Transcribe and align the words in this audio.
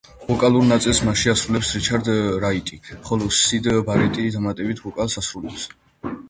ვოკალურ 0.27 0.63
ნაწილს 0.69 1.01
მასში 1.09 1.27
მას 1.31 1.41
ასრულებს 1.41 1.69
რიჩარდ 1.77 2.09
რაიტი, 2.45 2.79
ხოლო 3.11 3.29
სიდ 3.41 3.71
ბარეტი 3.91 4.27
დამატებით 4.39 4.83
ვოკალს 4.87 5.21
ასრულებს. 5.23 5.69